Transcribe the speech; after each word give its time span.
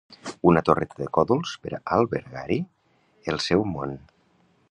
Una 0.51 0.61
torreta 0.69 1.01
de 1.01 1.09
còdols, 1.17 1.51
per 1.65 1.73
a 1.79 1.81
albergar-hi 1.97 2.59
el 3.35 3.41
seu 3.51 3.67
món 3.75 3.97